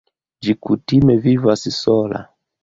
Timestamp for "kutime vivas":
0.67-1.67